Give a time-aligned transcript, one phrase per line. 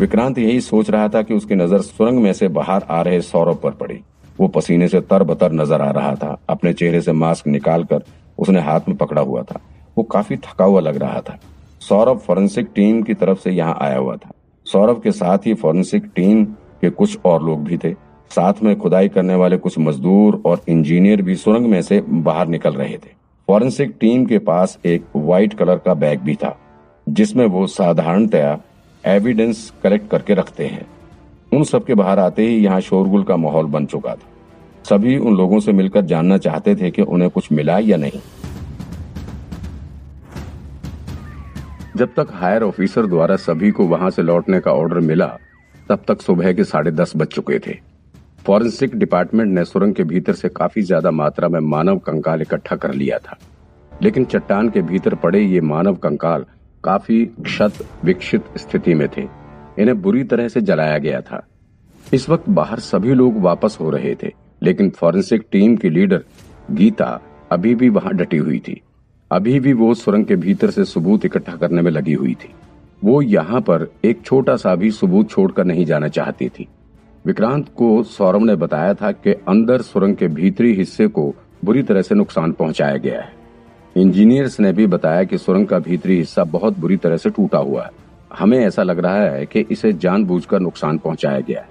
[0.00, 3.58] विक्रांत यही सोच रहा था कि उसकी नज़र सुरंग में से बाहर आ रहे सौरभ
[3.62, 3.98] पर पड़ी।
[4.38, 8.04] वो पसीने से तरबतर नज़र आ रहा था। अपने चेहरे से मास्क निकालकर
[8.38, 9.60] उसने हाथ में पकड़ा हुआ था।
[9.96, 11.38] वो काफ़ी थका हुआ लग रहा था।
[11.80, 14.30] सौरभ फॉरेंसिक टीम की तरफ़ से यहाँ आया हुआ था।
[14.66, 17.92] सौरभ के साथ ही फॉरेंसिक टीम के कुछ और लोग भी थे।
[18.30, 22.74] साथ में खुदाई करने वाले कुछ मजदूर और इंजीनियर भी सुरंग में से बाहर निकल
[22.74, 23.12] रहे थे।
[23.48, 26.56] फॉरेंसिक टीम के पास एक व्हाइट कलर का बैग भी था,
[27.06, 28.58] जिसमें वो साधारणतया
[29.04, 30.86] एविडेंस कलेक्ट करके रखते हैं।
[31.52, 34.28] उन सब के बाहर आते ही यहाँ शोरगुल का माहौल बन चुका था।
[34.84, 38.20] सभी उन लोगों से मिलकर जानना चाहते थे कि उन्हें कुछ मिला या नहीं।
[41.96, 45.26] जब तक हायर ऑफिसर द्वारा सभी को वहाँ से लौटने का ऑर्डर मिला,
[45.88, 47.78] तब तक सुबह के साढ़े दस बज चुके थे।
[48.46, 52.94] फॉरेंसिक डिपार्टमेंट ने सुरंग के भीतर से काफ़ी ज़्यादा मात्रा में मानव कंकाल इकट्ठा कर
[52.94, 53.38] लिया था।
[53.92, 56.44] लेकिन चट्टान के भीतर पड़े ये मानव कंकाल
[56.84, 57.72] काफ़ी क्षत
[58.04, 59.22] विकसित स्थिति में थे।
[59.78, 61.46] इन्हें बुरी तरह से जलाया गया था।
[62.14, 66.24] इस वक्त बाहर सभी लोग वापस हो रहे थे, लेकिन फॉरेंसिक टीम की लीडर
[66.70, 67.20] गीता
[67.52, 68.80] अभी भी वहाँ डटी हुई थी।
[69.30, 72.52] अभी भी वो सुरंग के भीतर से सबूत इकट्ठा करने में लगी हुई थी।
[73.04, 76.68] वो यहाँ पर एक छोटा सा भी सबूत छोड़कर नहीं जाना चाहती थी।
[77.26, 82.02] विक्रांत को सौरभ ने बताया था कि अंदर सुरंग के भीतरी हिस्से को बुरी तरह
[82.02, 83.39] से नुकसान पहुँचाया गया है।
[83.96, 87.84] इंजीनियर्स ने भी बताया कि सुरंग का भीतरी हिस्सा बहुत बुरी तरह से टूटा हुआ
[87.84, 87.90] है।
[88.38, 91.68] हमें ऐसा लग रहा है कि इसे जानबूझकर नुकसान पहुँचाया गया है।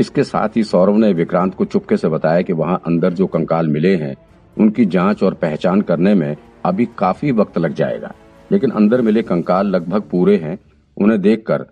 [0.00, 3.68] इसके साथ ही सौरभ ने विक्रांत को चुपके से बताया कि वहाँ अंदर जो कंकाल
[3.68, 4.16] मिले हैं,
[4.58, 8.12] उनकी जाँच और पहचान करने में अभी काफ़ी वक्त लग जाएगा।
[8.52, 10.58] लेकिन अंदर मिले कंकाल लगभग पूरे हैं।
[10.96, 11.62] उन्हें देखकर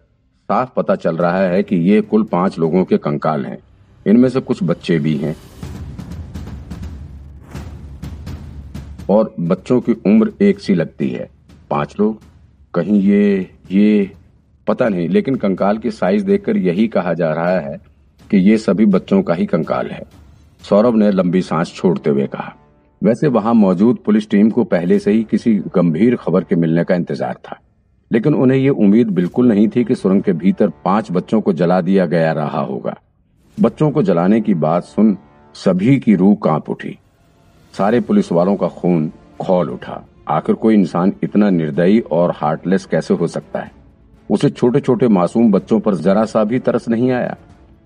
[0.43, 3.59] साफ़ पता चल रहा है कि ये कुल पाँच लोगों के कंकाल हैं।
[4.07, 5.37] इनमें से कुछ बच्चे भी हैं।
[9.11, 11.29] और बच्चों की उम्र एक सी लगती है।
[11.71, 12.21] पाँच लोग?
[12.75, 14.11] कहीं ये ये
[14.67, 17.81] पता नहीं, लेकिन कंकाल की साइज़ देखकर यही कहा जा रहा है
[18.31, 20.03] कि ये सभी बच्चों का ही कंकाल है।
[20.63, 22.55] सौरभ ने लंबी सांस छोड़ते हुए कहा।
[23.03, 26.95] वैसे वहाँ मौजूद पुलिस टीम को पहले से ही किसी गंभीर खबर के मिलने का
[26.95, 27.59] इंतज़ार था,
[28.11, 31.81] लेकिन उन्हें ये उम्मीद बिल्कुल नहीं थी कि सुरंग के भीतर पाँच बच्चों को जला
[31.81, 32.97] दिया गया रहा होगा।
[33.59, 35.17] बच्चों को जलाने की बात सुन
[35.55, 36.99] सभी की रूह काँप उठी।
[37.79, 43.15] सारे पुलिस वालों का खून खोल उठा। आखिर कोई इंसान इतना निर्दयी और हार्टलेस कैसे
[43.15, 43.73] हो सकता है?
[44.31, 47.37] उसे छोटे छोटे मासूम बच्चों पर जरा सा भी तरस नहीं आया?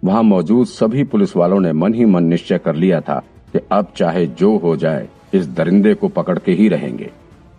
[0.04, 3.22] वहाँ मौजूद सभी पुलिस वालों ने मन ही मन निश्चय कर लिया था
[3.52, 7.10] कि अब चाहे जो हो जाए, इस दरिंदे को पकड़ के ही रहेंगे।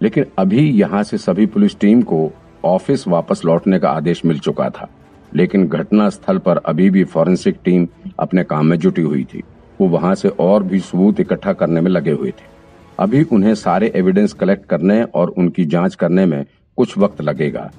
[0.01, 2.31] लेकिन अभी यहाँ से सभी पुलिस टीम को
[2.66, 4.89] ऑफ़िस वापस लौटने का आदेश मिल चुका था।
[5.35, 7.88] लेकिन घटना स्थल पर अभी भी फॉरेंसिक टीम
[8.19, 9.44] अपने काम में जुटी हुई थी।
[9.81, 12.59] वो वहाँ से और भी सबूत इकट्ठा करने में लगे हुए थे।
[13.00, 16.45] अभी उन्हें सारे एविडेंस कलेक्ट करने और उनकी जाँच करने में
[16.78, 17.72] कुछ वक्त लगेगा।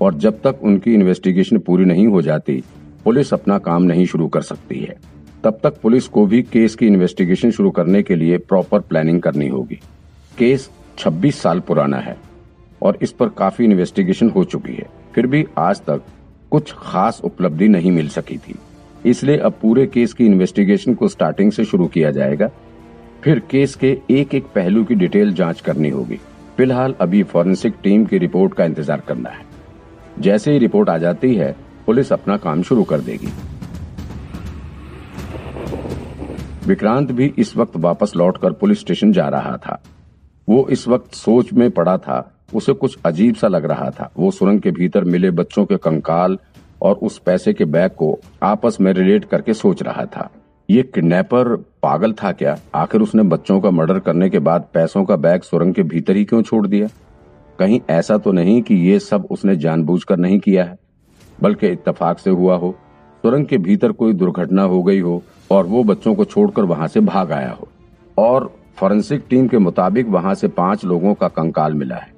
[0.00, 2.64] और जब तक उनकी इन्वेस्टिगेशन पूरी नहीं हो जाती,
[3.04, 4.96] पुलिस अपना काम नहीं शुरू कर सकती है।
[5.44, 9.48] तब तक पुलिस को भी केस की इन्वेस्टिगेशन शुरू करने के लिए प्रॉपर प्लानिंग करनी
[9.48, 9.80] होगी।
[10.38, 12.16] केस 26 साल पुराना है
[12.82, 16.02] और इस पर काफ़ी इन्वेस्टिगेशन हो चुकी है। फिर भी आज तक
[16.50, 18.54] कुछ खास उपलब्धि नहीं मिल सकी थी।
[19.06, 22.50] इसलिए अब पूरे केस की इन्वेस्टिगेशन को स्टार्टिंग से शुरू किया जाएगा।
[23.24, 26.18] फिर केस के एक एक पहलू की डिटेल जाँच करनी होगी।
[26.56, 29.44] फ़िलहाल अभी फॉरेंसिक टीम की रिपोर्ट का इंतज़ार करना है।
[30.18, 31.54] जैसे ही रिपोर्ट आ जाती है,
[31.86, 33.28] पुलिस अपना काम शुरू कर देगी।
[36.66, 39.82] विक्रांत भी इस वक्त वापस लौटकर पुलिस स्टेशन जा रहा था।
[40.48, 44.30] वो इस वक्त सोच में पड़ा था, उसे कुछ अजीब सा लग रहा था। वो
[44.30, 46.38] सुरंग के भीतर मिले बच्चों के कंकाल
[46.82, 50.30] और उस पैसे के बैग को आपस में रिलेट करके सोच रहा था।
[50.68, 52.56] ये किडनैपर पागल था क्या?
[52.74, 56.24] आखिर उसने बच्चों का मर्डर करने के बाद पैसों का बैग सुरंग के भीतर ही
[56.24, 56.88] क्यों छोड़ दिया?
[57.58, 60.76] कहीं ऐसा तो नहीं कि ये सब उसने जानबूझकर नहीं किया है,
[61.38, 62.74] बल्कि इत्तेफाक से हुआ हो,
[63.24, 67.00] सुरंग के भीतर कोई दुर्घटना हो गई हो और वो बच्चों को छोड़कर वहाँ से
[67.00, 67.68] भाग आया हो।
[68.18, 72.12] और फॉरेंसिक टीम के मुताबिक वहाँ से पाँच लोगों का कंकाल मिला है।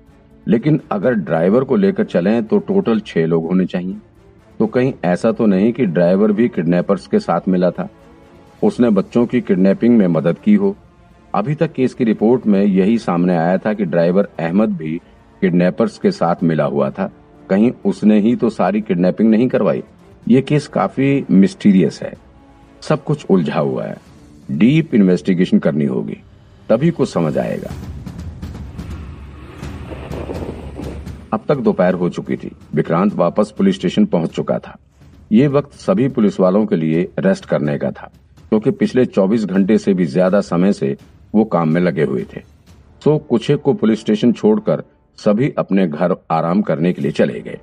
[0.47, 3.97] लेकिन अगर ड्राइवर को लेकर चलें तो टोटल छह लोग होने चाहिए।
[4.61, 7.89] तो कहीं ऐसा तो नहीं कि ड्राइवर भी किडनैपर्स के साथ मिला था।
[8.63, 10.77] उसने बच्चों की किडनैपिंग में मदद की हो।
[11.35, 15.01] अभी तक केस की रिपोर्ट में यही सामने आया था कि ड्राइवर अहमद भी
[15.41, 17.11] किडनैपर्स के साथ मिला हुआ था।
[17.51, 19.83] कहीं उसने ही तो सारी किडनैपिंग नहीं करवाई।
[20.29, 22.13] ये केस काफ़ी मिस्टीरियस है।
[22.83, 23.97] सब कुछ उलझा हुआ है।
[24.51, 26.17] डीप इन्वेस्टिगेशन करनी होगी।
[26.69, 27.71] तभी कुछ समझ आएगा।
[31.51, 34.77] तक दोपहर हो चुकी थी। विक्रांत वापस पुलिस स्टेशन पहुँच चुका था।
[35.33, 38.11] ये वक्त सभी पुलिस वालों के लिए रेस्ट करने का था,
[38.51, 40.97] क्योंकि पिछले 24 घंटे से भी ज़्यादा समय से
[41.35, 42.41] वो काम में लगे हुए थे।
[43.03, 44.83] सो कुछ को पुलिस स्टेशन छोड़कर
[45.19, 47.59] सभी अपने घर आराम करने के लिए चले गए।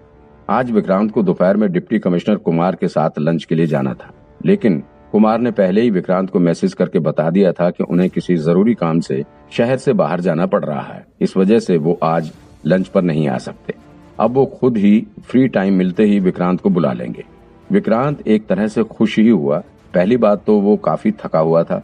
[0.49, 4.13] आज विक्रांत को दोपहर में डिप्टी कमिश्नर कुमार के साथ लंच के लिए जाना था।
[4.45, 8.35] लेकिन कुमार ने पहले ही विक्रांत को मैसेज करके बता दिया था कि उन्हें किसी
[8.37, 12.31] ज़रूरी काम से शहर से बाहर जाना पड़ रहा है। इस वजह से वो आज
[12.67, 13.73] लंच पर नहीं आ सकते।
[14.19, 17.23] अब वो खुद ही फ्री टाइम मिलते ही विक्रांत को बुला लेंगे।
[17.69, 21.81] विक्रांत एक तरह से खुश ही हुआ। पहली बात तो वो काफ़ी थका हुआ था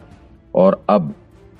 [0.54, 1.14] और अब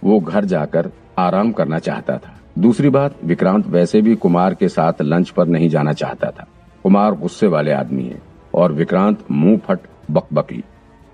[0.04, 5.02] वो घर जाकर आराम करना चाहता था। दूसरी बात, विक्रांत वैसे भी कुमार के साथ
[5.02, 6.46] लंच पर नहीं जाना चाहता था।
[6.84, 8.20] कुमार गुस्से वाले आदमी है
[8.54, 9.78] और विक्रांत मुँह फट
[10.10, 10.62] बकबकी।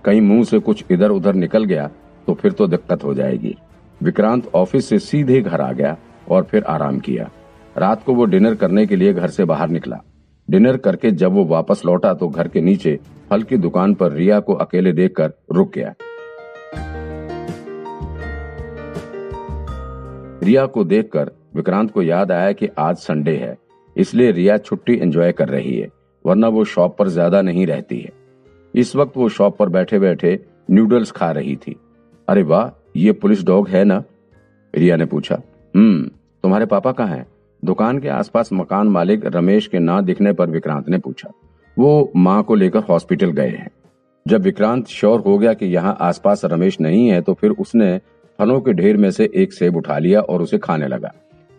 [0.05, 1.91] कहीं मुँह से कुछ इधर उधर निकल गया
[2.27, 3.57] तो फिर तो दिक्कत हो जाएगी।
[4.01, 5.97] विक्रांत ऑफ़िस से सीधे घर आ गया
[6.29, 7.29] और फिर आराम किया।
[7.77, 10.01] रात को वो डिनर करने के लिए घर से बाहर निकला।
[10.49, 12.99] डिनर करके जब वो वापस लौटा तो घर के नीचे
[13.31, 15.95] फल की दुकान पर रिया को अकेले देखकर रुक गया।
[20.43, 23.57] रिया को देखकर विक्रांत को याद आया कि आज संडे है,
[23.97, 25.89] इसलिए रिया छुट्टी एंजॉय कर रही है,
[26.25, 28.13] वरना वो शॉप पर ज़्यादा नहीं रहती है।
[28.75, 30.39] इस वक्त वो शॉप पर बैठे बैठे
[30.71, 31.77] नूडल्स खा रही थी।
[32.29, 34.03] अरे वाह, ये पुलिस डॉग है ना?
[34.75, 35.43] रिया ने पूछा
[35.75, 36.09] हम्म
[36.45, 37.27] तुम्हारे पापा कहाँ हैं?
[37.63, 41.31] दुकान के आसपास मकान मालिक रमेश के ना दिखने पर विक्रांत ने पूछा,
[41.77, 43.71] वो माँ को लेकर हॉस्पिटल गए हैं।
[44.27, 47.97] जब विक्रांत श्योर हो गया कि यहाँ आसपास रमेश नहीं है तो फिर उसने
[48.39, 51.13] फलों के ढेर में से एक सेब उठा लिया और उसे खाने लगा।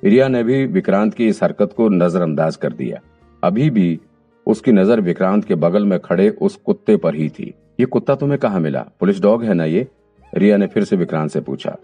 [0.04, 3.00] रिया ने भी विक्रांत की इस हरकत को नजरअंदाज कर दिया।
[3.44, 4.00] अभी भी
[4.48, 8.40] उसकी नज़र विक्रांत के बगल में खड़े उस कुत्ते पर ही थी। ये कुत्ता तुम्हें
[8.40, 8.86] कहाँ मिला?
[9.00, 9.88] पुलिस डॉग है ना ये?
[10.34, 11.76] रिया ने फिर से विक्रांत से पूछा।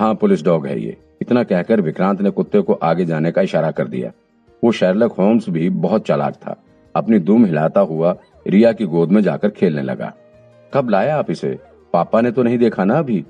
[0.00, 3.70] हाँ पुलिस डॉग है ये। इतना कहकर विक्रांत ने कुत्ते को आगे जाने का इशारा
[3.70, 4.10] कर दिया।
[4.62, 6.56] वो शेरलक होम्स भी बहुत चालाक था।
[6.94, 10.12] अपनी दुम हिलाता हुआ रिया की गोद में जाकर खेलने लगा।
[10.72, 11.58] कब लाया आप इसे?
[11.92, 13.24] पापा ने तो नहीं देखा ना अभी?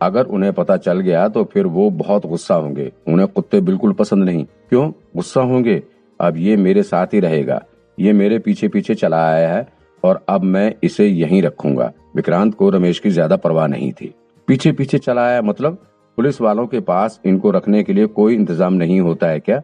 [0.00, 4.24] अगर उन्हें पता चल गया तो फिर वो बहुत गुस्सा होंगे। उन्हें कुत्ते बिल्कुल पसंद
[4.24, 4.90] नहीं। क्यों?
[5.16, 5.82] गुस्सा होंगे।
[6.20, 7.62] अब ये मेरे साथ ही रहेगा।
[7.98, 9.66] ये मेरे पीछे पीछे चला आया है
[10.04, 14.14] और अब मैं इसे यहीं रखूँगा। विक्रांत को रमेश की ज़्यादा परवाह नहीं थी।
[14.48, 15.78] पीछे पीछे चला आया मतलब?
[16.18, 19.60] पुलिस वालों के पास इनको रखने के लिए कोई इंतज़ाम नहीं होता है क्या?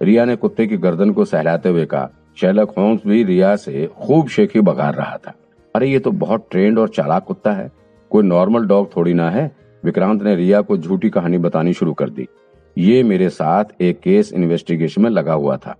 [0.00, 4.28] रिया ने कुत्ते की गर्दन को सहलाते हुए कहा। शैलक होम्स भी रिया से खूब
[4.28, 5.34] शेखी बघार रहा था।
[5.74, 7.70] अरे, ये तो बहुत ट्रेंड और चालाक कुत्ता है।
[8.10, 9.50] कोई नॉर्मल डॉग थोड़ी ना है।
[9.84, 12.26] विक्रांत ने रिया को झूठी कहानी बतानी शुरू कर दी।
[12.76, 15.76] ये मेरे साथ एक केस इन्वेस्टिगेशन में लगा हुआ था।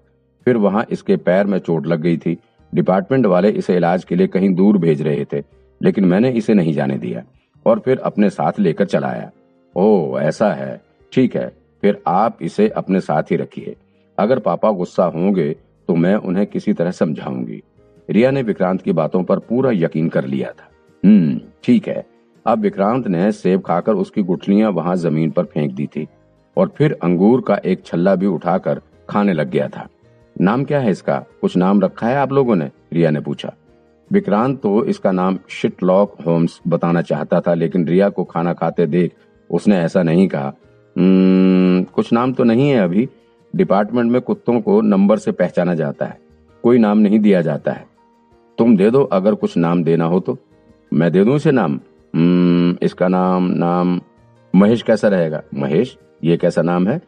[0.47, 2.39] फिर वहाँ इसके पैर में चोट लग गई थी।
[2.73, 5.43] डिपार्टमेंट वाले इसे इलाज के लिए कहीं दूर भेज रहे थे,
[5.81, 7.23] लेकिन मैंने इसे नहीं जाने दिया
[7.67, 9.31] और फिर अपने साथ लेकर चलाया
[9.77, 10.81] ओ ऐसा है।
[11.13, 11.49] ठीक है,
[11.83, 13.77] फिर आप इसे अपने साथ ही रखिए।
[14.19, 15.51] अगर पापा गुस्सा होंगे
[15.89, 17.63] तो मैं उन्हें किसी तरह समझाऊँगी।
[18.09, 20.69] रिया ने विक्रांत की बातों पर पूरा यकीन कर लिया था।
[21.03, 22.05] हम्म ठीक है।
[22.47, 26.07] अब विक्रांत ने सेब खाकर उसकी गुठलियाँ वहाँ ज़मीन पर फेंक दी थी
[26.57, 29.87] और फिर अंगूर का एक छल्ला भी उठाकर खाने लग गया था।
[30.37, 31.19] नाम क्या है इसका?
[31.41, 32.71] कुछ नाम रखा है आप लोगों ने?
[32.93, 33.53] रिया ने पूछा।
[34.11, 39.13] विक्रांत तो इसका नाम शिटलॉक होम्स बताना चाहता था, लेकिन रिया को खाना खाते देख
[39.53, 40.53] उसने ऐसा नहीं कहा।
[40.99, 43.09] हम्म, कुछ नाम तो नहीं है अभी।
[43.57, 46.21] डिपार्टमेंट में कुत्तों को नंबर से पहचाना जाता है।
[46.63, 47.87] कोई नाम नहीं दिया जाता है।
[48.59, 50.39] तुम दे दो अगर कुछ नाम देना हो तो।
[50.95, 51.81] मैं दे दू इसे नाम?
[52.17, 54.01] हम्म, इसका नाम नाम।
[54.57, 55.43] महेश कैसा रहेगा?
[55.55, 56.99] महेश ये कैसा नाम है?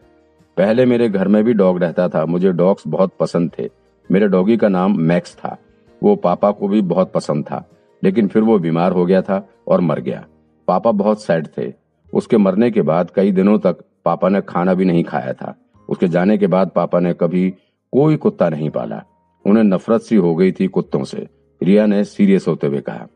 [0.56, 3.68] पहले मेरे घर में भी डॉग रहता था। मुझे डॉग्स बहुत पसंद थे।
[4.10, 5.56] मेरे डॉगी का नाम मैक्स था।
[6.02, 7.70] वो पापा को भी बहुत पसंद था।
[8.04, 10.24] लेकिन फिर वो बीमार हो गया था और मर गया।
[10.68, 11.83] पापा बहुत सैड थे।
[12.14, 15.54] उसके मरने के बाद कई दिनों तक पापा ने खाना भी नहीं खाया था।
[15.88, 17.49] उसके जाने के बाद पापा ने कभी
[17.92, 19.02] कोई कुत्ता नहीं पाला।
[19.44, 21.26] उन्हें नफरत सी हो गई थी कुत्तों से।
[21.61, 23.06] रिया ने सीरियस होते हुए कहा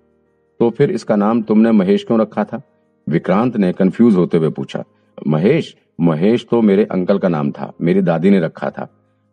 [0.61, 2.61] तो फिर इसका नाम तुमने महेश क्यों रखा था?
[3.07, 4.83] विक्रांत ने कंफ्यूज होते हुए पूछा,
[5.27, 8.89] महेश महेश तो मेरे अंकल का नाम था, मेरी दादी ने रखा था।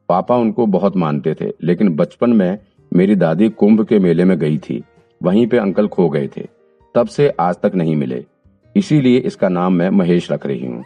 [0.09, 2.57] पापा उनको बहुत मानते थे, लेकिन बचपन में
[2.91, 4.83] मेरी दादी कुंभ के मेले में गई थी।
[5.21, 6.47] वहीं पे अंकल खो गए थे।
[6.95, 8.23] तब से आज तक नहीं मिले।
[8.75, 10.83] इसीलिए इसका नाम मैं महेश रख रही हूँ।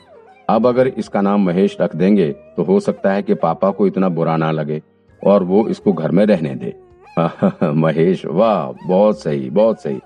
[0.50, 4.10] अब अगर इसका नाम महेश रख देंगे तो हो सकता है कि पापा को इतना
[4.10, 4.82] बुरा ना लगे
[5.22, 6.74] और वो इसको घर में रहने दे।
[7.64, 10.00] महेश, वाह, बहुत सही बहुत सही।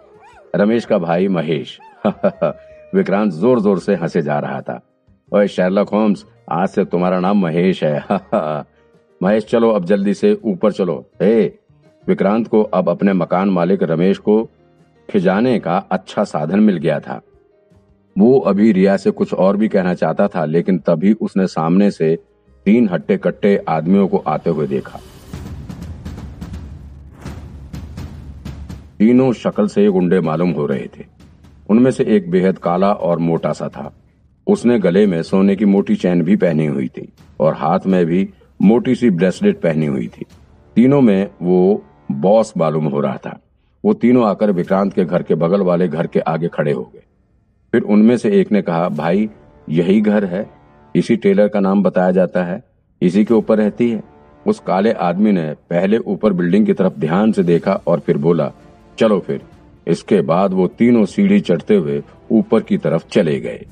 [0.56, 1.78] रमेश का भाई महेश।
[2.96, 4.80] विक्रांत ज़ोर ज़ोर से हंसे जा रहा था।
[5.32, 8.04] ओए शेरलॉक होम्स आज से तुम्हारा नाम महेश है।
[9.22, 11.44] महेश, चलो, अब जल्दी से ऊपर चलो। हे
[12.08, 14.44] विक्रांत को अब अपने मकान मालिक रमेश को
[15.10, 17.22] खिजाने का अच्छा साधन मिल गया था।
[18.18, 22.16] वो अभी रिया से कुछ और भी कहना चाहता था, लेकिन तभी उसने सामने से
[22.66, 25.00] तीन हट्टे कट्टे आदमियों को आते हुए देखा।
[29.00, 31.06] तीनों शक्ल से गुंडे मालूम हो रहे थे।
[31.70, 33.94] उनमें से एक बेहद काला और मोटा सा था।
[34.48, 38.30] उसने गले में सोने की मोटी चैन भी पहनी हुई थी और हाथ में भी
[38.62, 40.26] मोटी सी ब्रेसलेट पहनी हुई थी।
[40.76, 43.40] तीनों में वो बॉस मालूम हो रहा था।
[43.86, 47.04] वो तीनों आकर विक्रांत के घर के बगल वाले घर के आगे खड़े हो गए।
[47.74, 49.30] फिर उनमें से एक ने कहा, भाई,
[49.70, 50.50] यही घर है।
[50.96, 52.64] इसी टेलर का नाम बताया जाता है।
[53.02, 54.04] इसी के ऊपर रहती है।
[54.48, 58.52] उस काले आदमी ने पहले ऊपर बिल्डिंग की तरफ़ ध्यान से देखा और फिर बोला,
[59.00, 59.42] चलो फिर।
[59.88, 62.02] इसके बाद वो तीनों सीढ़ी चढ़ते हुए
[62.32, 63.66] ऊपर की तरफ़ चले गए।